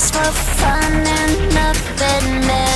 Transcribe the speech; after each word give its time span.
just 0.00 0.14
for 0.14 0.32
fun 0.32 1.06
and 1.06 1.54
nothing. 1.54 2.69